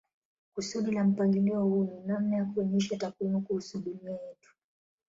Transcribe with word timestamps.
Kusudi 0.53 0.91
la 0.91 1.03
mpangilio 1.03 1.61
huu 1.63 1.83
ni 1.83 2.07
namna 2.07 2.35
ya 2.37 2.45
kuonyesha 2.45 2.97
takwimu 2.97 3.41
kuhusu 3.41 3.79
dunia 3.79 4.11
yetu. 4.11 4.55